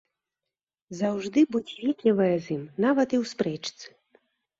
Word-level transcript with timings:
Заўжды 1.01 1.43
будзь 1.55 1.73
ветлівая 1.87 2.31
з 2.45 2.55
ім, 2.57 2.63
нават 2.87 3.07
і 3.15 3.19
ў 3.21 3.23
спрэчцы. 3.33 3.85